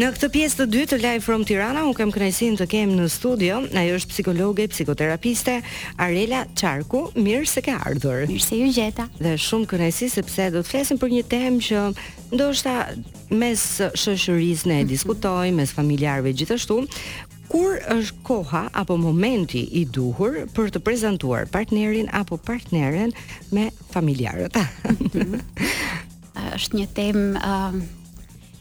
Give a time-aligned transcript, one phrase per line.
[0.00, 3.08] Në këtë pjesë të dytë të Live from Tirana, un kam kënaqësinë të kem në
[3.12, 5.58] studio, ajo është psikologe, psikoterapiste
[6.00, 8.22] Arela Çarku, mirë se ke ardhur.
[8.30, 9.04] Mirë se ju gjeta.
[9.20, 11.82] Dhe shumë kënaqësi sepse do të flasim për një temë që
[12.32, 12.74] ndoshta
[13.42, 14.90] mes shoqërisë ne e mhm.
[14.94, 16.78] diskutojmë, mes familjarëve gjithashtu,
[17.52, 23.12] kur është koha apo momenti i duhur për të prezantuar partnerin apo partneren
[23.52, 24.56] me familjarët.
[25.12, 25.48] Mhm.
[26.56, 27.56] Është një temë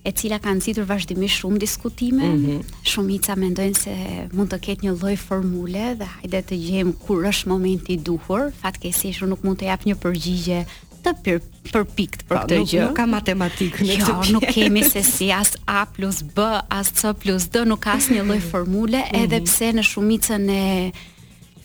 [0.04, 2.25] e cila ka nxitur vazhdimisht shumë diskutime.
[2.25, 2.75] Mm -hmm.
[2.86, 3.93] Shumica mendojnë se
[4.33, 8.51] mund të ketë një lloj formule dhe hajde të gjejmë kur është momenti i duhur.
[8.61, 10.65] Fatkeqësisht unë nuk mund të jap një përgjigje
[11.04, 11.37] të për,
[11.73, 12.82] përpikt për po, këtë gjë.
[12.87, 14.25] Nuk ka matematikë në jo, këtë.
[14.28, 16.37] Jo, nuk kemi se si as A plus B
[16.70, 19.23] as C plus D nuk ka asnjë lloj formule, mhm.
[19.23, 20.92] edhe pse në shumicën e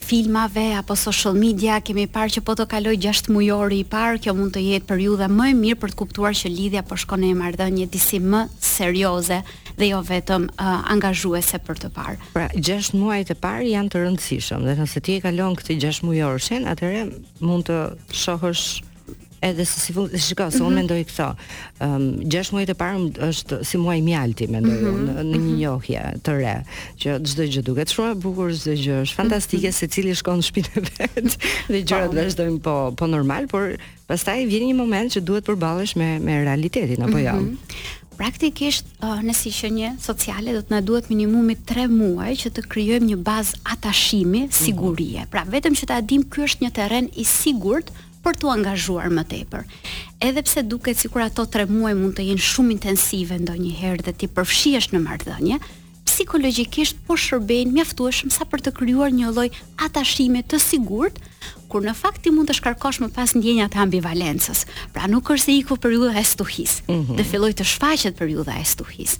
[0.05, 4.35] filmave apo social media, kemi parë që po të kaloj 6 mujori i parë, kjo
[4.37, 7.33] mund të jetë periudha më e mirë për të kuptuar që lidhja po shkon në
[7.39, 9.41] marrëdhënie disi më serioze
[9.75, 12.19] dhe jo vetëm uh, angazhuese për të parë.
[12.37, 16.05] Pra, 6 muajt e parë janë të rëndësishëm dhe nëse ti e kalon këtë 6
[16.07, 17.07] mujorshin, atëherë
[17.49, 17.79] mund të
[18.23, 18.67] shohësh
[19.45, 20.79] edhe se si fund, shikoj, mm unë mhm.
[20.79, 21.27] mendoj këtë.
[21.85, 25.17] Ëm um, 6 muaj të parë është si muaj mjalti mendoj unë mhm.
[25.17, 25.57] në një mhm.
[25.59, 26.55] njohje të re,
[27.01, 30.41] që çdo gjë duket shumë e bukur, çdo gjë është fantastike, se cili secili shkon
[30.41, 31.35] në shtëpinë e vet
[31.75, 32.17] dhe gjërat po.
[32.21, 33.75] vazhdojnë po po normal, por
[34.09, 37.35] pastaj vjen një moment që duhet përballesh me me realitetin apo jo.
[38.15, 38.85] Praktikisht,
[39.27, 43.17] nësi që një sociale do të në duhet minimumi 3 muaj që të kryojmë një
[43.27, 45.25] bazë atashimi sigurie.
[45.33, 47.91] Pra, vetëm që ta dim kjo është një teren i sigurt
[48.25, 49.67] për të angazhuar më tepër.
[50.25, 54.29] Edhe pse duket sikur ato 3 muaj mund të jenë shumë intensive ndonjëherë dhe ti
[54.33, 55.59] përfshihesh në marrëdhënie,
[56.05, 59.49] psikologjikisht po shërbejnë mjaftueshëm sa për të krijuar një lloj
[59.85, 61.19] atashime të sigurt,
[61.69, 64.63] kur në fakt ti mund të shkarkosh më pas ndjenjat e ambivalencës.
[64.95, 67.15] Pra nuk është se iku periudha e stuhis, mm -hmm.
[67.19, 69.19] dhe filloi të shfaqet periudha e stuhis.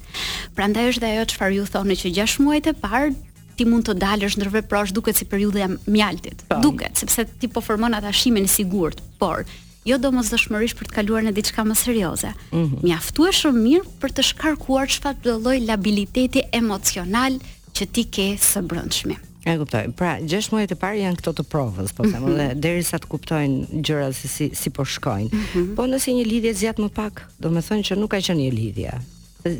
[0.56, 3.12] Prandaj është dhe ajo çfarë ju thonë që 6 muajt e parë
[3.56, 6.44] ti mund të dalësh ndër veprosh duket si periudha e mjaltit.
[6.48, 6.58] Pa.
[6.62, 9.44] Duket sepse ti po formon ata shimin e sigurt, por
[9.86, 12.34] jo domosdoshmërisht për të kaluar në diçka më serioze.
[12.50, 13.32] Mm -hmm.
[13.40, 17.38] shumë mirë për të shkarkuar çfarë lloj labiliteti emocional
[17.76, 19.16] që ti ke së brendshmi.
[19.46, 19.84] E kuptoj.
[19.96, 22.60] Pra, 6 muajt e parë janë këto të provës, po them, dhe mhm.
[22.60, 25.30] derisa të kuptojnë gjërat se si si po shkojnë.
[25.34, 25.74] Mm -hmm.
[25.76, 28.50] Po nëse një lidhje zgjat më pak, do të thonë që nuk ka qenë një
[28.60, 28.90] lidhje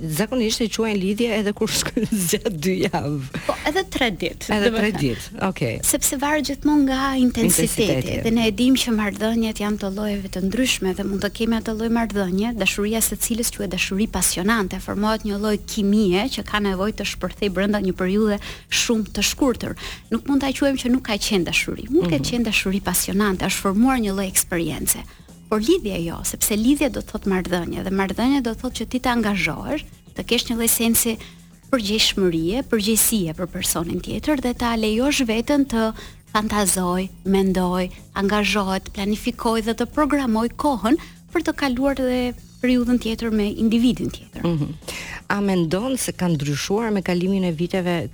[0.09, 1.71] zakonisht e quajnë lidhje edhe kur
[2.27, 3.41] zgjat dy javë.
[3.47, 4.49] Po, edhe 3 ditë.
[4.57, 5.25] Edhe 3 ditë.
[5.35, 5.47] Okej.
[5.47, 5.79] Okay.
[5.87, 10.33] Sepse varet gjithmonë nga intensiteti, intensiteti dhe ne e dimë që marrëdhëniet janë të llojeve
[10.37, 14.81] të ndryshme dhe mund të kemi atë lloj marrëdhënie, dashuria se cilës quhet dashuri pasionante,
[14.87, 18.41] formohet një lloj kimie që ka nevojë të shpërthejë brenda një periudhe
[18.83, 19.77] shumë të shkurtër.
[20.15, 21.87] Nuk mund ta quajmë që nuk ka qenë dashuri.
[21.93, 22.33] Mund të ketë mm -hmm.
[22.35, 24.99] qenë dashuri pasionante, është formuar një lloj eksperiencë
[25.49, 28.87] por lidhja jo, sepse lidhja do të thotë marrëdhënie dhe marrëdhënia do të thotë që
[28.93, 29.85] ti të angazhohesh,
[30.17, 31.15] të kesh një lloj sensi
[31.71, 35.89] përgjegjshmërie, përgjegjësie për personin tjetër dhe ta lejosh veten të
[36.35, 37.87] fantazoj, mendoj,
[38.21, 40.99] angazhohet, planifikoj dhe të programoj kohën
[41.33, 42.21] për të kaluar dhe
[42.61, 44.47] periudhën tjetër me individin tjetër.
[44.47, 44.77] Mm -hmm.
[45.33, 48.09] A mendon se kanë ndryshuar me kalimin e viteve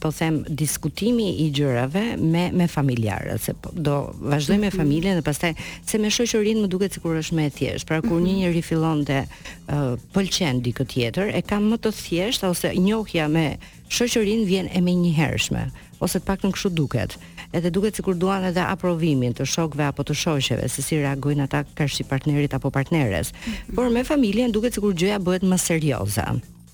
[0.00, 4.76] po them diskutimi i gjërave me me familjarët, se po, do vazhdoj me mhm.
[4.78, 5.52] familjen dhe pastaj
[5.86, 7.86] se me shoqërinë më duket sikur është më e thjeshtë.
[7.86, 8.38] Pra kur një mhm.
[8.38, 13.56] njeri fillon të uh, pëlqen dikë tjetër, e ka më të thjeshtë ose njohja me
[13.90, 15.64] shoqërinë vjen e menjëhershme.
[15.70, 17.14] Mm ose të paktën kështu duket.
[17.56, 21.64] Edhe duket sikur duan edhe aprovimin të shokëve apo të shoqeve se si reagojnë ata
[21.88, 23.32] si partnerit apo partneres.
[23.32, 23.74] Mhm.
[23.74, 26.26] Por me familjen duket sikur gjëja bëhet më serioze.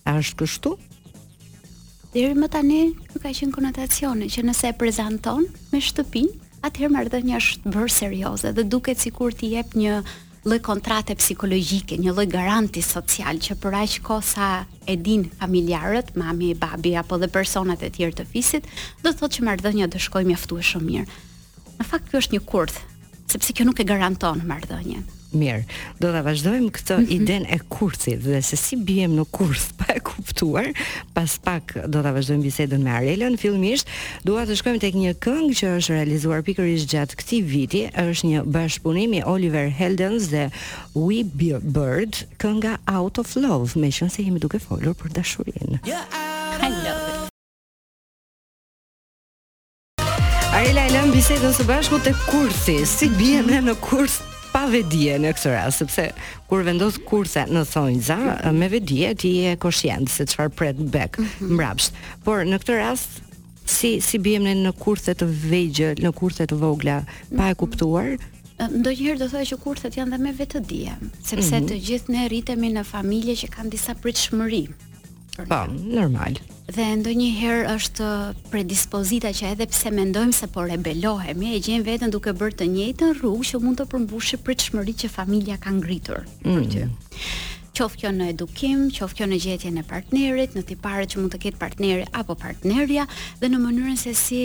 [0.04, 0.72] A është kështu?
[2.14, 7.36] Deri më tani nuk ka qenë konotacione që nëse e prezanton me shtëpinë, atëherë marrëdhënia
[7.40, 10.02] është bërë serioze dhe duket sikur ti jep një
[10.42, 14.48] lloj kontrate psikologjike, një lloj garanti social që për aq kohë sa
[14.90, 18.66] e din familjarët, mami babi apo dhe personat e tjerë të fisit,
[19.04, 21.20] do të thotë që marrëdhënia do shkojë mjaftueshëm mirë.
[21.78, 22.82] Në fakt kjo është një kurth,
[23.30, 25.06] sepse kjo nuk e garanton marrëdhënien.
[25.38, 25.64] Mirë,
[26.02, 27.22] do të vazhdojmë këtë mm -hmm.
[27.22, 30.70] iden e kursit dhe se si bijem në kurs pa e kuptuar,
[31.14, 33.86] pas pak do të vazhdojmë bisedën me Arelën, Filmisht,
[34.24, 38.40] duha të shkojmë tek një këngë që është realizuar ishtë gjatë këti viti, është një
[38.54, 40.50] bashkëpunimi Oliver Heldens dhe
[40.94, 45.78] We Be Bird, kënga Out of Love, me shënë se jemi duke folur për dashurin.
[45.82, 46.96] Hello!
[50.52, 54.20] Arela e lëmë bisedën së bashku të kursi, si bijem mm në kurs
[54.52, 56.08] pa vedie në këtë rast, sepse
[56.50, 58.18] kur vendos kurse në thonjza,
[58.54, 61.54] me vedie ti je koshient se çfarë pret në bek mhm.
[61.56, 61.96] mbrapsht.
[62.26, 63.20] Por në këtë rast
[63.72, 67.00] si si bijem në kurse të vegjël, në kurse të vogla,
[67.32, 67.60] pa e mhm.
[67.62, 68.14] kuptuar
[68.62, 71.64] ndonjëherë do thoya që kurthet janë dhe me vetëdijem sepse mm -hmm.
[71.70, 74.66] të gjithë ne rritemi në familje që kanë disa pritshmëri.
[75.32, 76.36] Po, normal.
[76.68, 78.08] Dhe ndonjëherë është
[78.52, 83.14] predispozita që edhe pse mendojmë se po rebelohemi, e gjejmë veten duke bërë të njëjtën
[83.20, 86.52] rrugë që mund të përmbushë pritshmëritë që familja ka ngritur mm.
[86.52, 86.84] për ty.
[87.72, 91.42] Qoftë kjo në edukim, qoftë kjo në gjetjen e partnerit, në tiparet që mund të
[91.46, 93.08] ketë partneri apo partnerja
[93.40, 94.42] dhe në mënyrën se si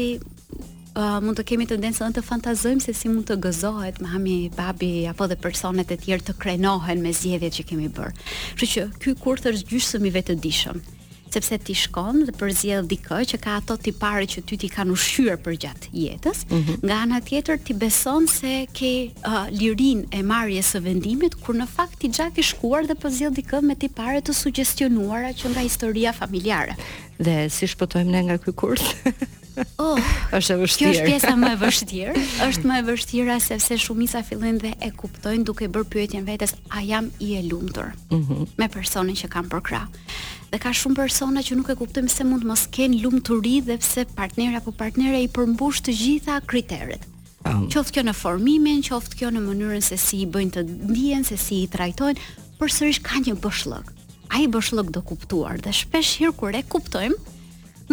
[0.97, 5.27] uh, mund të kemi tendencën të fantazojmë se si mund të gëzohet mami, babi apo
[5.29, 8.27] dhe personet e tjerë të krenohen me zgjedhjet që kemi bërë.
[8.57, 10.85] Kështu që ky kurth është gjysmë i vetëdijshëm
[11.27, 15.35] sepse ti shkon dhe përzjell dikë që ka ato tipare që ty ti kanë ushqyer
[15.44, 16.77] për gjatë jetës, mm -hmm.
[16.88, 18.91] nga ana tjetër ti beson se ke
[19.27, 23.33] uh, lirinë e marrjes së vendimit kur në fakt ti gjak i shkuar dhe përzjell
[23.35, 26.75] dikë me tipare të sugjestionuara që nga historia familjare.
[27.25, 28.83] Dhe si shpotojmë ne nga ky kurs?
[29.83, 30.00] Oh,
[30.36, 30.77] është e vështirë.
[30.77, 32.13] Kjo është pjesa më e vështirë.
[32.48, 36.83] Është më e vështira sepse shumica fillojnë dhe e kuptojnë duke bërë pyetjen vetes, a
[36.86, 39.86] jam i e lumtur mm me personin që kam për krah.
[40.51, 44.06] Dhe ka shumë persona që nuk e kuptojnë se mund mos kenë lumturi dhe pse
[44.18, 47.04] partnera apo partnera i përmbush të gjitha kriteret.
[47.48, 47.68] Um.
[47.71, 51.38] Qoftë kjo në formimin, qoftë kjo në mënyrën se si i bëjnë të ndihen, se
[51.42, 52.19] si i trajtojnë,
[52.62, 53.94] përsërisht ka një bëshllëk.
[54.38, 57.18] Ai bëshllëk do kuptuar dhe shpesh hir kur e kuptojmë,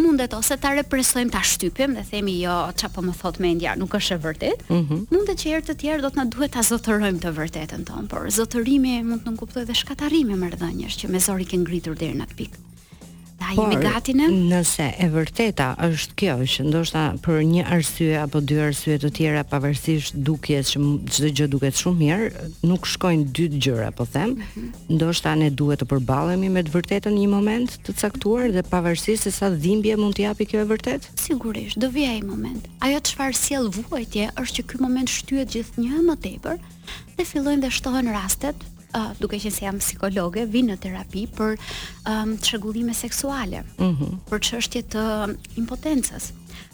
[0.00, 3.94] mundet ose ta represojmë, ta shtypim dhe themi jo, ç'a po më thot mendja, nuk
[3.96, 4.64] është e vërtet.
[4.70, 5.04] Mm -hmm.
[5.12, 8.28] Mundet që herë të tjerë do të na duhet ta zotërojmë të vërtetën tonë, por
[8.38, 12.18] zotërimi mund të nënkuptojë dhe shkatarrimi e marrëdhënies që me zor i ke ngritur deri
[12.18, 12.56] në atë pikë.
[13.44, 14.26] Da i me gatinë?
[14.50, 19.42] Nëse e vërteta është kjo që ndoshta për një arsye apo dy arsye të tjera
[19.50, 20.82] pavarësisht dukjes që
[21.12, 24.96] çdo gjë duket shumë mirë, nuk shkojnë dy gjëra, po them, mm -hmm.
[24.96, 29.24] ndoshta ne duhet të përballemi me të vërtetën në një moment të caktuar dhe pavarësisht
[29.24, 31.00] se sa dhimbje mund të japi kjo e vërtet?
[31.26, 32.62] Sigurisht, do vijë ai moment.
[32.80, 36.56] Ajo çfarë sjell vuajtje është që ky moment shtyhet gjithnjë më tepër
[37.16, 38.56] dhe fillojnë të shtohen rastet
[38.96, 41.56] uh, duke qenë se jam psikologe, vin në terapi për
[42.08, 44.20] um, çrregullime seksuale, mm -hmm.
[44.30, 45.04] për çështje të
[45.60, 46.24] impotencës,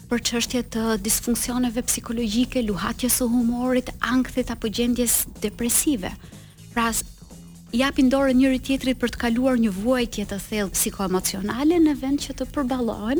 [0.09, 6.11] për çështje të disfunksioneve psikologjike, luhatjes së humorit, ankthit apo gjendjes depresive.
[6.73, 6.91] Pra
[7.73, 12.31] japin dorën njëri tjetrit për të kaluar një vuajtje të thellë psikoemocionale në vend që
[12.39, 13.19] të përballohen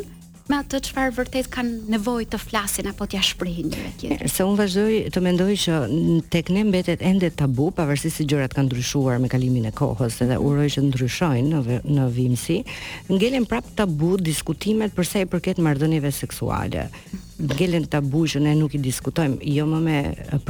[0.52, 4.32] me atë çfarë vërtet kanë nevojë të flasin apo t'ia shprehin njëve tjetrit.
[4.34, 5.78] Se unë vazhdoj të mendoj që
[6.34, 10.36] tek ne mbetet ende tabu pavarësisht se gjërat kanë ndryshuar me kalimin e kohës edhe
[10.36, 10.46] mhm.
[10.50, 12.58] uroj që ndryshojnë në në vimsi,
[13.14, 17.52] ngelen prap tabu diskutimet përse i përket marrëdhënieve seksuale mhm.
[17.54, 19.98] ngelen tabu që ne nuk i diskutojmë jo më me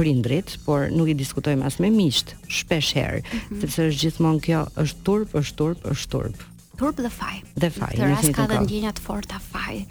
[0.00, 3.60] prindrit, por nuk i diskutojmë as me miqt, shpesh herë, mm -hmm.
[3.60, 6.48] sepse është gjithmonë kjo është turp, është turp, është turp.
[6.76, 7.42] Turp dhe faj.
[7.60, 7.92] Dhe faj.
[7.98, 9.82] Të rast ka dhe ndjenja të forta faj.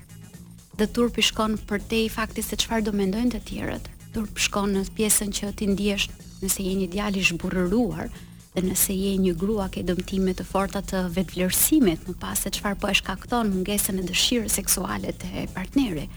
[0.80, 3.90] Dhe turp i shkon për te i fakti se qëfar do mendojnë të tjerët.
[4.16, 8.10] Turp shkon në pjesën që ti ndjesht nëse je një i shburëruar
[8.54, 12.76] dhe nëse je një grua ke dëmtime të forta të vetvlerësimit në pas se qëfar
[12.82, 16.10] po e shkakton mungesën e dëshirë seksualet e partneri.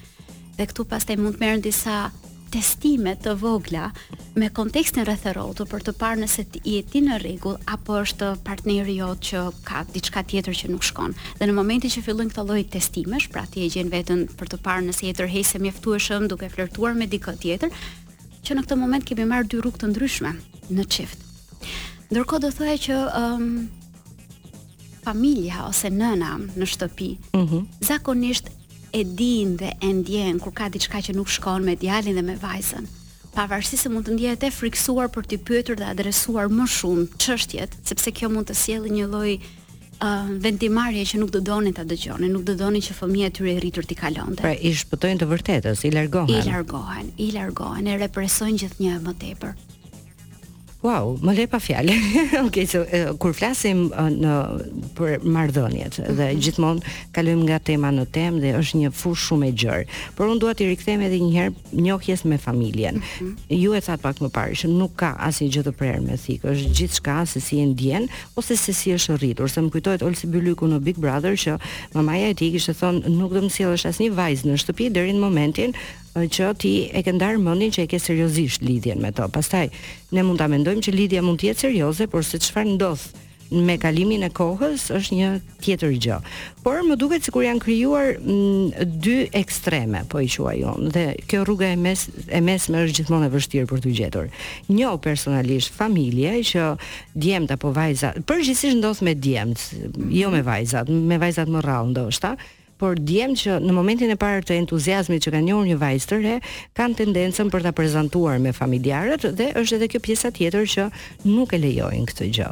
[0.56, 2.08] Dhe këtu pas te mund të merën disa
[2.54, 3.88] testime të vogla
[4.38, 8.94] me kontekstin rrethërorë për të parë nëse ti je ti në rregull apo është partneri
[9.00, 11.16] jot që ka diçka tjetër që nuk shkon.
[11.40, 14.60] Dhe në momentin që fillojnë këto lloj testimesh, pra ti e gjen veten për të
[14.66, 17.74] parë nëse je tërheqëse mjaftueshëm duke flirtuar me dikë tjetër,
[18.46, 20.34] që në këtë moment kemi marrë dy rrugë të ndryshme
[20.78, 21.26] në çift.
[22.12, 23.48] Ndërkohë do thoya që um,
[25.02, 27.14] familja ose nëna në shtëpi.
[27.34, 27.64] Mhm.
[27.84, 28.53] zakonisht
[28.98, 32.36] e din dhe e ndjen kur ka diçka që nuk shkon me djalin dhe me
[32.44, 32.86] vajzën.
[33.34, 37.72] Pavarësisht se mund të ndjehet e friksuar për të pyetur dhe adresuar më shumë çështjet,
[37.90, 39.32] sepse kjo mund të sjellë një lloj
[40.06, 40.38] uh,
[41.10, 43.84] që nuk do doni ta dëgjoni, nuk do doni që fëmia e tyre e rritur
[43.84, 44.46] t'i kalonte.
[44.46, 46.30] Pra i shpëtojnë të vërtetës, i largohen.
[46.38, 49.73] I largohen, i largohen, e represojnë gjithnjë më tepër.
[50.84, 51.94] Wow, më le pa fjalë.
[52.42, 52.82] Okej, okay, so,
[53.16, 53.86] kur flasim
[54.18, 54.34] në
[54.98, 56.10] për marrëdhëniet mhm.
[56.18, 59.86] dhe gjithmonë kalojmë nga tema në temë dhe është një fush shumë e gjerë.
[60.18, 63.00] Por unë dua t'i rikthem edhe një herë njohjes me familjen.
[63.00, 63.62] Mm -hmm.
[63.64, 66.44] Ju e thatë pak më parë që nuk ka asnjë gjë të prerë me sik,
[66.44, 68.04] është gjithçka se si e ndjen
[68.36, 69.48] ose se si është rritur.
[69.48, 71.58] Se më kujtohet Olsi Bylyku në Big Brother që
[71.94, 75.20] mamaja e tij kishte thonë nuk do të sjellësh asnjë vajzë në shtëpi deri në
[75.24, 75.72] momentin
[76.14, 79.26] që ti e ke ndarë mendin që e ke seriozisht lidhjen me to.
[79.34, 79.66] Pastaj
[80.14, 83.06] ne mund ta mendojmë që lidhja mund të jetë serioze, por se çfarë ndodh
[83.54, 85.28] me kalimin e kohës është një
[85.62, 86.16] tjetër gjë.
[86.64, 90.56] Por më duket sikur janë krijuar mm, dy ekstreme, po i quaj
[90.94, 94.30] dhe kjo rruga e mes e mesme është gjithmonë e vështirë për tu gjetur.
[94.72, 96.68] Një personalisht familja që
[97.14, 99.60] djemt apo vajzat, përgjithsisht ndos me djemt,
[100.10, 102.34] jo me vajzat, me vajzat më rrallë ndoshta,
[102.84, 106.16] por djem që në momentin e parë të entuziazmit që kanë njohur një vajzë të
[106.20, 106.32] re,
[106.76, 110.84] kanë tendencën për ta prezantuar me familjarët dhe është edhe kjo pjesa tjetër që
[111.30, 112.50] nuk e lejojnë këtë gjë.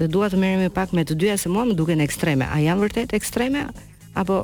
[0.00, 2.48] Dhe dua të merrem pak me të dyja se mua më duken ekstreme.
[2.50, 3.68] A janë vërtet ekstreme
[4.18, 4.40] apo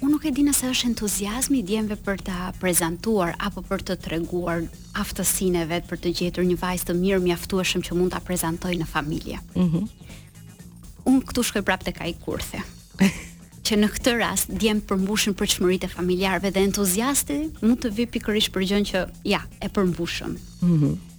[0.00, 3.94] Unë nuk e di nëse është entuziazmi i djemve për ta prezantuar apo për të
[4.06, 4.64] treguar
[5.02, 8.88] aftësinë vet për të gjetur një vajzë të mirë mjaftueshëm që mund ta prezantoj në
[8.92, 9.40] familje.
[9.56, 9.86] Mhm.
[11.08, 12.60] Unë këtu shkoj prapë tek ai kurthe.
[13.66, 18.04] që në këtë rast djem përmbushën për çmërit e familjarëve dhe entuziasti mund të vi
[18.16, 20.38] pikërisht për gjën që ja, e përmbushëm.
[20.68, 20.72] Mhm.
[20.86, 21.12] Mm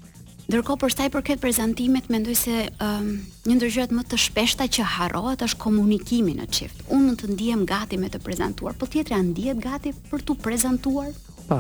[0.48, 3.08] Ndërkohë për sa i përket prezantimit, mendoj se um,
[3.52, 6.86] një ndër gjërat më të shpeshta që harrohet është komunikimi në çift.
[6.88, 10.38] Unë mund të ndihem gati me të prezantuar, po tjetri an ndihet gati për të
[10.46, 11.10] prezantuar.
[11.50, 11.60] Po.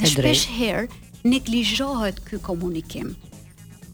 [0.00, 0.90] Dhe shpesh herë
[1.30, 3.14] neglizhohet ky komunikim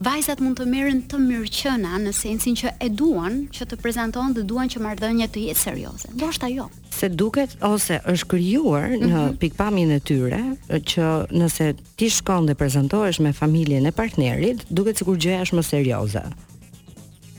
[0.00, 4.44] vajzat mund të merren të mirëqëna në sensin që e duan që të prezantojnë dhe
[4.48, 6.08] duan që marrëdhënia të jetë serioze.
[6.16, 6.68] Ndoshta jo.
[6.94, 9.10] Se duket ose është krijuar mm -hmm.
[9.10, 9.36] në mhm.
[9.36, 10.40] pikpamjen e tyre
[10.70, 11.66] që nëse
[11.96, 16.22] ti shkon dhe prezantohesh me familjen e partnerit, duket sikur gjëja është më serioze.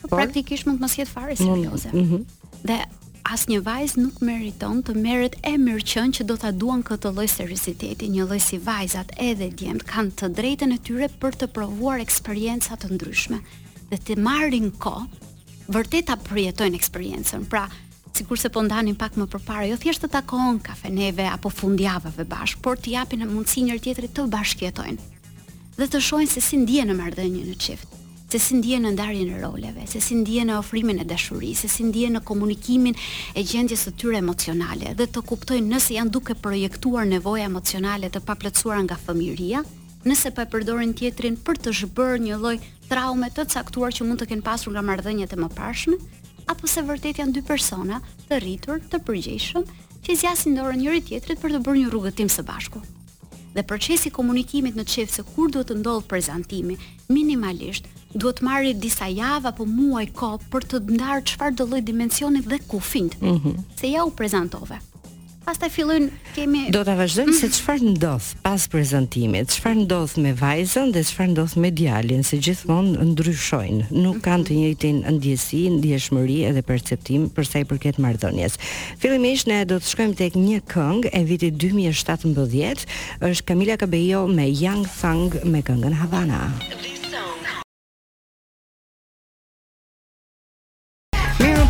[0.08, 1.88] Po praktikisht mund të mos jetë fare serioze.
[1.92, 2.20] Mm -hmm.
[2.68, 2.78] Dhe
[3.28, 8.08] asnjë vajzë nuk meriton të merret emër qen që do ta duan këtë lloj serioziteti,
[8.10, 12.76] një lloj si vajzat edhe djemt kanë të drejtën e tyre për të provuar eksperjenca
[12.80, 13.38] të ndryshme
[13.92, 17.46] dhe të marrin kohë vërtet ta përjetojnë eksperiencën.
[17.52, 17.66] Pra,
[18.16, 22.60] sikur se po ndanin pak më përpara, jo thjesht të takohen kafeneve apo fundjavave bashkë,
[22.64, 25.10] por të japin mundësinë njëri tjetrit të bashkëjetojnë
[25.72, 28.01] dhe të shohin se si ndjen në marrëdhënien në çift
[28.32, 31.68] se si ndihen në ndarjen e roleve, se si ndihen në ofrimin e dashurisë, se
[31.68, 32.96] si ndihen në komunikimin
[33.36, 38.22] e gjendjes së tyre emocionale dhe të kuptojnë nëse janë duke projektuar nevoja emocionale të
[38.24, 39.60] paplotësuara nga fëmijëria,
[40.08, 42.54] nëse po e përdorin tjetrin për të zhbërë një lloj
[42.88, 45.98] traume të caktuar që mund të kenë pasur nga marrëdhëniet e mëparshme,
[46.48, 49.68] apo se vërtet janë dy persona të rritur, të përgjeshëm,
[50.06, 52.80] që zgjasin dorën njëri tjetrit për të bërë një rrugëtim së bashku.
[53.52, 56.78] Dhe procesi i komunikimit në çift se kur duhet të ndodh prezantimi,
[57.12, 57.84] minimalisht
[58.14, 62.58] duhet marrë disa javë apo muaj kohë për të ndarë çfarë do lloj dimensioni dhe
[62.68, 63.18] kufint.
[63.22, 63.54] Mm -hmm.
[63.80, 64.78] Se ja u prezantove.
[65.44, 67.40] Pastaj fillojnë kemi Do ta vazhdojmë mm -hmm.
[67.40, 67.54] se mhm.
[67.54, 73.04] çfarë ndodh pas prezantimit, çfarë ndodh me vajzën dhe çfarë ndodh me djalin, se gjithmonë
[73.04, 73.82] ndryshojnë.
[73.90, 74.20] Nuk mm -hmm.
[74.20, 78.54] kanë të njëjtin ndjesi, ndjeshmëri edhe perceptim për sa i përket marrëdhënies.
[78.98, 82.86] Fillimisht ne do të shkojmë tek një këngë e vitit 2017,
[83.20, 86.40] është Camila Cabello me Young Thang me këngën Havana.
[86.44, 86.81] Mm -hmm.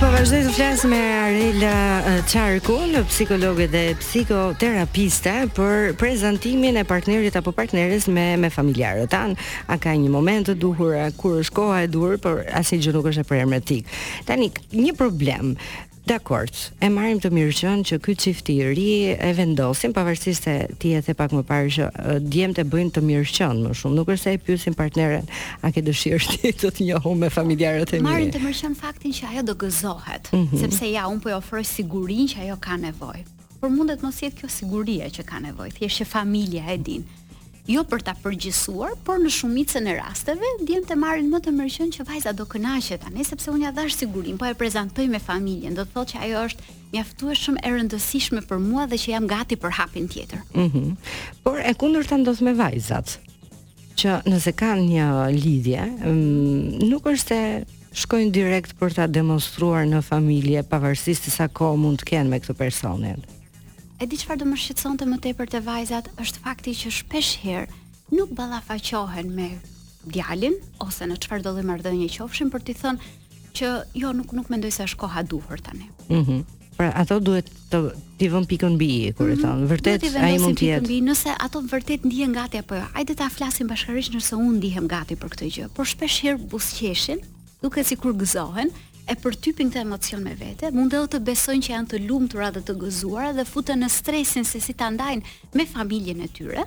[0.03, 7.53] po vazhdoj të flas me Arela Çarkun, psikologe dhe psikoterapiste për prezantimin e partnerit apo
[7.55, 9.37] partneres me me familjarët tan.
[9.71, 13.09] A ka një moment të duhur kur është koha e duhur, por asnjë gjë nuk
[13.13, 13.95] është e premtik.
[14.27, 15.55] Tanik, një problem.
[16.03, 16.51] Dakord,
[16.83, 21.01] e marim të mirë që ky çift i ri e vendosin pavarësisht se ti e
[21.01, 21.85] the pak më parë që
[22.27, 25.31] djemt të bëjnë të mirë qen më shumë, nuk është se e pyesin partneren
[25.63, 28.09] a ke dëshirë ti të të njohu me familjarët e mirë.
[28.09, 30.59] Marim të mirë qen faktin që ajo do gëzohet, mm -hmm.
[30.65, 33.23] sepse ja un po i ofroj sigurinë që ajo ka nevojë.
[33.61, 37.03] Por mundet mos jetë kjo siguria që ka nevojë, thjesht që familja e din
[37.71, 41.93] jo për ta përgjigjësuar, por në shumicën e rasteve ndjen të marrin më të mërshën
[41.97, 45.77] që vajza do kënaqet tani sepse unë ja dhash sigurinë, po e prezantoj me familjen,
[45.79, 49.57] do të thotë që ajo është mjaftueshëm e rëndësishme për mua dhe që jam gati
[49.63, 50.43] për hapin tjetër.
[50.55, 50.79] Mhm.
[50.79, 50.97] Mm
[51.43, 53.17] por e kundërta ndodh me vajzat
[53.99, 55.07] që nëse kanë një
[55.43, 55.85] lidhje,
[56.89, 57.65] nuk është se
[58.03, 62.55] shkojnë direkt për ta demonstruar në familje pavarësisht sa kohë mund të kenë me këtë
[62.57, 63.19] personin.
[64.03, 67.69] E di çfarë do më shqetësonte më tepër te vajzat, është fakti që shpesh herë
[68.19, 69.45] nuk ballafaqohen me
[70.11, 73.11] djalin ose në çfarë do të marrdhënie qofshin për t'i thënë
[73.61, 73.71] që
[74.03, 75.87] jo nuk nuk mendoj se është koha e duhur tani.
[76.11, 76.19] Mhm.
[76.39, 77.79] Mm pra ato duhet të
[78.19, 79.43] ti vën pikën mbi kur e mhm.
[79.45, 79.59] thon.
[79.71, 80.95] Vërtet ai mund të jetë.
[81.05, 82.87] Nëse ato vërtet ndihen gati apo jo.
[82.97, 85.67] Hajde ta flasim bashkërisht nëse un ndihem gati për këtë gjë.
[85.77, 87.21] Por shpesh herë buzqeshin,
[87.61, 88.73] duke sikur gëzohen,
[89.11, 92.63] e përtypin këtë emocion me vete, mund edhe të besojnë që janë të lumtura dhe
[92.67, 96.65] të gëzuara dhe futen në stresin se si të andajnë me familjen e tyre,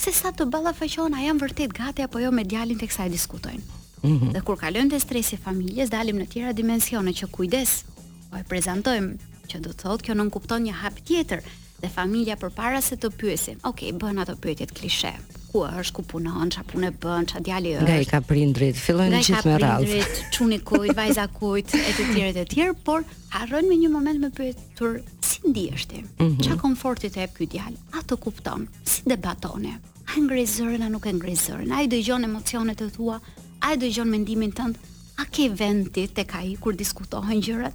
[0.00, 3.12] se sa të ballafaqohen a janë vërtet gati apo jo me djalin tek sa e
[3.14, 3.80] diskutojnë.
[4.02, 4.32] Mhm.
[4.34, 7.84] Dhe kur kalojmë te stresi familjes, dalim në tjera dimensione që kujdes.
[8.30, 9.16] o po e prezantojmë
[9.50, 11.40] që do të thotë kjo nën kupton një hap tjetër
[11.82, 13.58] dhe familja përpara se të pyesim.
[13.66, 15.10] Okej, okay, bën ato pyetjet klishe
[15.50, 17.86] ku është, ku punon, qa punë bën, qa djali është.
[17.88, 19.86] Nga i ka prindrit, fillojnë gjithë me rralë.
[19.86, 23.70] Nga i ka prindrit, quni kujt, vajza kujt, e të tjere të tjere, por harrojnë
[23.72, 26.02] me një moment me përjetur, si ndi është ti?
[26.02, 26.46] Mm -hmm.
[26.46, 29.72] të konfortit e për A të kupton, si debatone?
[30.08, 31.72] A e ngrizërën, a nuk e ngrizërën?
[31.74, 33.20] A i dëgjon emocionet të tua,
[33.60, 34.74] A i dëgjon mendimin tënd?
[35.20, 37.72] A ke vendit të kaj kur diskutohen gjërat?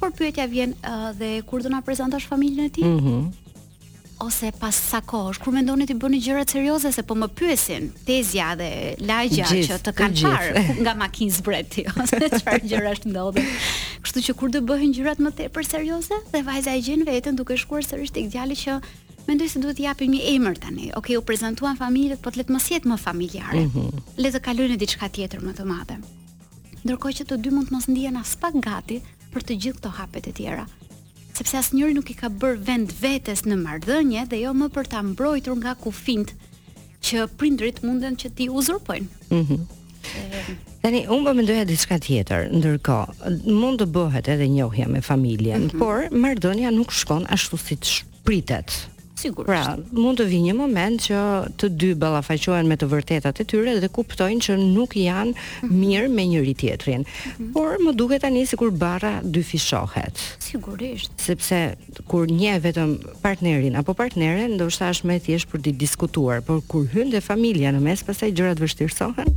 [0.00, 2.84] Por pyetja vjen eh, dhe kur do na prezantosh familjen e tij?
[2.86, 3.08] Mhm.
[3.08, 3.28] Mm
[4.24, 8.52] ose pas sa kohësh, kur mendoni të bëni gjërat serioze se po më pyesin tezja
[8.60, 8.68] dhe
[9.08, 12.30] lagja gjith, që të kanë parë nga makinë zbreti ose jo?
[12.40, 13.52] çfarë gjëra është ndodhur.
[14.04, 17.56] Kështu që kur do bëhen gjërat më tepër serioze dhe vajza e gjen veten duke
[17.60, 18.78] shkuar sërish tek djali që
[19.26, 20.90] mendoj se duhet t'i japim një emër tani.
[20.90, 23.64] Okej, okay, u prezantuan familjet, po le të mos jetë më familjare.
[23.66, 24.10] Mm -hmm.
[24.20, 25.96] Le të kalojnë diçka tjetër më të madhe.
[26.84, 29.88] Ndërkohë që të dy mund të mos ndihen as pak gati për të gjithë këto
[29.96, 30.66] hapet e tjera
[31.36, 35.02] sepse asnjëri nuk i ka bërë vend vetes në marrëdhënie dhe jo më për ta
[35.04, 36.32] mbrojtur nga kufint
[37.06, 39.28] që prindrit mundën që ti uzurpojnë.
[39.32, 39.60] Mhm.
[39.60, 45.62] Mm Tani unë po mendoja diçka tjetër, ndërkohë mund të bëhet edhe njohja me familjen,
[45.62, 45.78] mm -hmm.
[45.78, 48.68] por marrëdhënia nuk shkon ashtu siç pritet.
[49.20, 49.44] Sigur.
[49.44, 51.18] Pra, mund të vijë një moment që
[51.60, 55.72] të dy ballafaqohen me të vërtetat e tyre dhe kuptojnë që nuk janë mhm.
[55.82, 57.04] mirë me njëri tjetrin.
[57.04, 57.50] Mhm.
[57.52, 59.16] Por më duket tani sikur barra
[59.50, 60.16] fishohet.
[60.44, 61.58] Sigurisht, sepse
[62.10, 62.90] kur një vetëm
[63.22, 67.20] partnerin apo partneren, ndoshta është më e thjeshtë për të diskutuar, por kur hyn dhe
[67.24, 69.30] familja në mes, pastaj gjërat vështirësohen.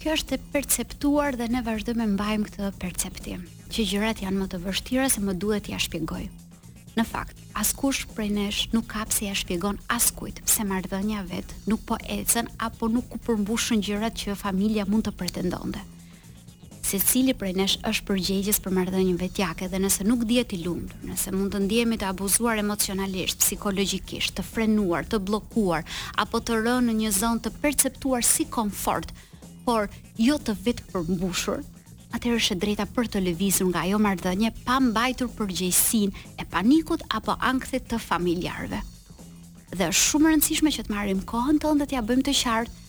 [0.00, 4.62] Kjo është e perceptuar dhe ne vazhdojmë mbajmë këtë perceptim, që gjërat janë më të
[4.64, 6.24] vështira se më duhet t'ia ja shpjegoj.
[6.92, 11.80] Në fakt, askush prej nesh nuk ka se ja shpjegon askujt pse marrëdhënia vet nuk
[11.88, 15.80] po ecën apo nuk ku përmbushën gjërat që familja mund të pretendonte.
[16.84, 20.98] Se cili prej nesh është përgjegjës për marrëdhënien vetjake dhe nëse nuk dihet i lumtur,
[21.08, 25.88] nëse mund të ndihemi të abuzuar emocionalisht, psikologjikisht, të frenuar, të bllokuar
[26.20, 29.14] apo të rënë në një zonë të perceptuar si komfort,
[29.64, 29.88] por
[30.20, 31.62] jo të vetë përmbushur,
[32.16, 37.04] atëherë është e drejta për të lëvizur nga ajo marrëdhënie pa mbajtur përgjegjësinë e panikut
[37.18, 38.80] apo ankthit të familjarëve.
[39.78, 42.80] Dhe është shumë e rëndësishme që të marrim kohën tonë dhe ja bëjmë të qartë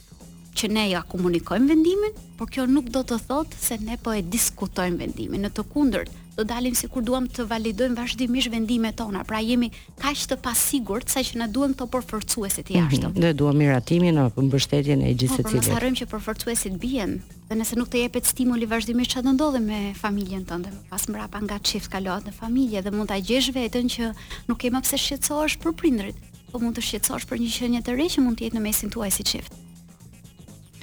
[0.59, 4.21] që ne ja komunikojmë vendimin, por kjo nuk do të thotë se ne po e
[4.21, 5.41] diskutojmë vendimin.
[5.47, 9.21] Në të kundërt, do dalim si kur duham të validojmë vazhdimisht vendime tona.
[9.25, 9.69] Pra jemi
[10.01, 13.07] ka që të pasigurët sa që në duam të përfërcuesit i mhm, ashtëm.
[13.07, 13.21] Mm -hmm.
[13.21, 15.69] Dhe duham miratimin o përmbështetjen e po, gjithë të cilët.
[15.69, 17.13] Po, për që përfërcuesit bijem,
[17.49, 21.39] dhe nëse nuk të jepet stimuli vazhdimisht që të ndodhe me familjen tënde, pas mrapa
[21.43, 24.03] nga qift kalohat në familje dhe mund të ajgjesh vetën që
[24.47, 26.17] nuk kema pëse shqetsohesh për prindrit,
[26.51, 28.89] po mund të shqetsohesh për një qënje të re që mund të jetë në mesin
[28.89, 29.62] tuaj si qift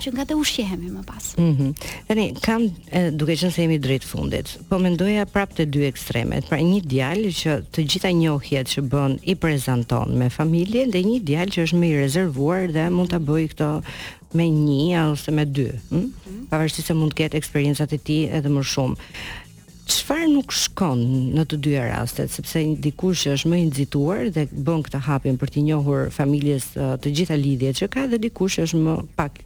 [0.00, 1.24] që nga të ushqehemi më pas.
[1.36, 1.70] Mhm.
[2.08, 5.84] Dhe Tani kam e, duke qenë se jemi drejt fundit, po mendoja prapë te dy
[5.90, 11.04] ekstremet, pra një djalë që të gjitha njohjet që bën i prezanton me familje, dhe
[11.10, 13.70] një djalë që është më i rezervuar dhe mund ta bëj këto
[14.38, 15.98] me një ose me dy, hm?
[16.00, 16.10] Mm?
[16.50, 18.96] Pavarësisht se mund të ketë eksperiencat e tij edhe më shumë.
[19.90, 21.00] Çfarë nuk shkon
[21.34, 25.36] në të dy rastet, sepse dikush që është më i nxituar dhe bën këtë hapin
[25.40, 29.42] për të njohur familjes të gjitha lidhjet që ka dhe dikush që është më pak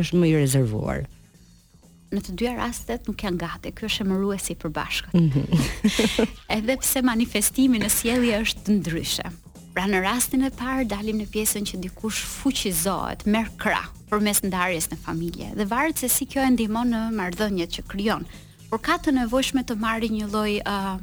[0.00, 1.02] është më i rezervuar.
[2.14, 3.72] Në të dyja rastet nuk janë gati.
[3.74, 5.14] Ky është emëruesi i përbashkët.
[5.18, 5.64] Mhm.
[6.56, 9.30] Edhe pse manifestimi në sjellje është ndryshe.
[9.74, 14.86] Pra në rastin e parë dalim në pjesën që dikush fuqizohet, merr krah përmes ndarjes
[14.92, 18.22] në familje dhe varet se si kjo e ndihmon në marrëdhëniet që krijon.
[18.70, 20.94] Por ka të nevojshme të marrë një lloj uh,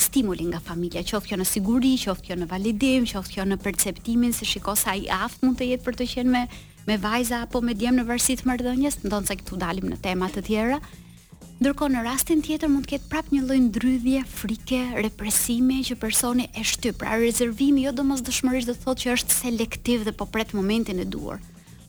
[0.00, 4.32] stimuli nga familja, qoftë kjo në siguri, qoftë kjo në validim, qoftë kjo në perceptimin
[4.36, 6.46] se shikosa ai aft mund të jetë për të qenë me
[6.86, 10.44] me vajza apo me djem në varësit mërdhënjës, ndonë se këtu dalim në temat të
[10.50, 10.78] tjera,
[11.56, 16.44] Ndërko në rastin tjetër mund të ketë prap një lojnë drydhje, frike, represime që personi
[16.52, 20.26] e shty, pra rezervimi jo do mos dëshmërish dhe thot që është selektiv dhe po
[20.28, 21.40] pret momentin e duar.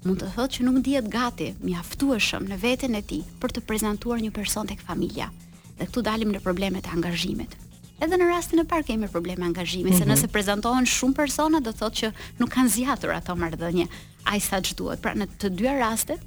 [0.05, 3.65] Mund të thot që nuk djet gati, mi aftueshëm në vetën e ti për të
[3.67, 5.27] prezentuar një person të familja.
[5.75, 7.60] Dhe këtu dalim në problemet e angazhimit.
[7.97, 9.97] Edhe në rastin e parë kemi probleme angazhimi, mm -hmm.
[9.97, 10.12] se mhm.
[10.13, 13.88] nëse prezentohen shumë persona do thot që nuk kanë zjatur ato marrëdhënie
[14.31, 15.01] aq sa ç'duhet.
[15.03, 16.23] Pra në të dyja rastet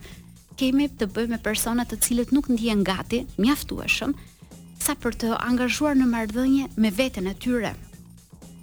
[0.60, 4.14] kemi të bëjmë me persona të cilët nuk ndjehen gati, mjaftueshëm
[4.80, 7.74] sa për të angazhuar në marrëdhënie me veten e tyre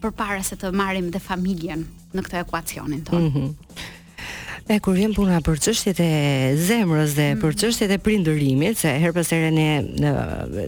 [0.02, 3.30] përpara se të marrim dhe familjen në këtë ekuacionin tonë.
[3.30, 3.94] Mm -hmm.
[4.70, 6.08] E kur vjen puna për çështjet e
[6.60, 7.58] zemrës dhe për mm.
[7.62, 9.68] çështjet e prindërimit, se herë pas here ne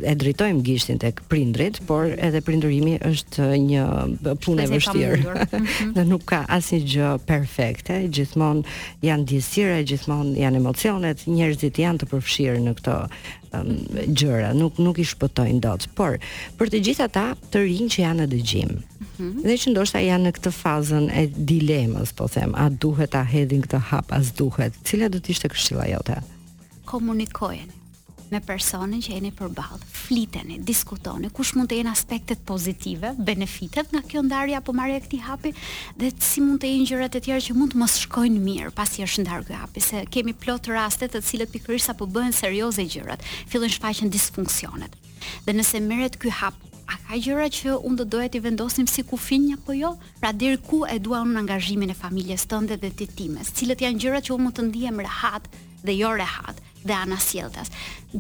[0.07, 3.83] e drejtojmë gishtin tek prindrit, por edhe prindërimi është një
[4.45, 5.17] punë e vështirë.
[5.19, 6.05] Ne mhm.
[6.13, 8.63] nuk ka asnjë gjë perfekte, gjithmonë
[9.03, 12.97] janë dhjesira, gjithmonë janë emocionet, njerëzit janë të përfshirë në këtë
[13.51, 16.17] um, gjëra, nuk nuk i shpëtojnë dot, por
[16.59, 18.73] për të gjithë ata të rinj që janë në dëgjim.
[18.75, 19.41] Mm -hmm.
[19.47, 23.65] Dhe që ndoshta janë në këtë fazën e dilemës, po them, a duhet ta hedhin
[23.65, 24.73] këtë hap as duhet?
[24.83, 26.21] Cila do të ishte këshilla jote?
[26.85, 27.79] Komunikojeni
[28.32, 29.82] me personin që jeni përballë.
[29.89, 35.04] Fliteni, diskutoni, kush mund të jenë aspektet pozitive, benefitet nga kjo ndarje apo marrja e
[35.08, 35.52] këtij hapi
[36.00, 39.06] dhe si mund të jenë gjërat e tjera që mund të mos shkojnë mirë pasi
[39.08, 43.26] është ndarë ky hapi, se kemi plot raste të cilët pikërisht sapo bëhen serioze gjërat,
[43.52, 44.98] fillojnë shfaqen disfunksionet.
[45.46, 46.58] Dhe nëse merret ky hap
[46.89, 49.92] A ka gjëra që unë do doja t'i vendosim si kufin një po jo?
[50.18, 54.02] Pra dirë ku e dua unë angazhimin e familjes tënde dhe të timës, cilët janë
[54.02, 55.46] gjëra që unë më të ndihem rehat
[55.86, 57.68] dhe jo rehat, dhe anasjelltas.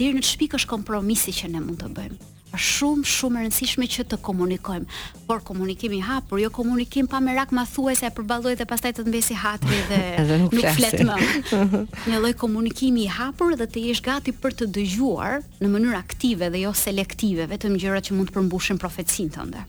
[0.01, 2.19] Deri në shtëpi është kompromisi që ne mund të bëjmë.
[2.49, 4.87] Është shumë shumë e rëndësishme që të komunikojmë,
[5.27, 9.37] por komunikimi i hapur, jo komunikim pa merak mathuese e përballoj dhe pastaj të mbesi
[9.37, 11.17] hatri dhe nuk flet më.
[12.09, 16.49] Një lloj komunikimi i hapur dhe të jesh gati për të dëgjuar në mënyrë aktive
[16.49, 19.67] dhe jo selektive vetëm gjërat që mund të përmbushin profecinë tënde.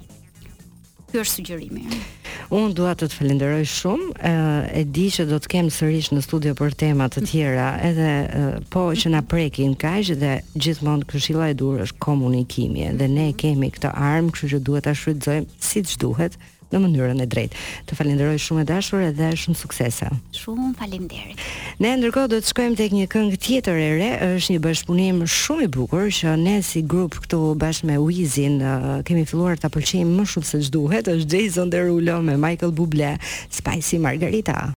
[1.10, 1.82] Ky është sugjerimi.
[2.54, 4.10] Unë dua të të falenderoj shumë.
[4.74, 8.44] e di që do të kem sërish në studio për tema të tjera, edhe e,
[8.70, 13.72] po që na prekin kaq dhe gjithmonë këshilla e durë është komunikimi dhe ne kemi
[13.74, 16.38] këtë armë, kështu që duhet ta shfrytëzojmë siç duhet
[16.70, 17.60] në mënyrën e drejtë.
[17.88, 20.10] Të falenderoj shumë e dashur edhe shumë suksese.
[20.38, 21.42] Shumë faleminderit.
[21.82, 25.66] Ne ndërkohë do të shkojmë tek një këngë tjetër e re, është një bashkëpunim shumë
[25.66, 28.60] i bukur që ne si grup këtu bashkë me Wizin
[29.08, 33.16] kemi filluar ta pëlqejmë më shumë se ç'duhet, është Jason Derulo me Michael Bublé,
[33.50, 34.60] Spicy Margarita.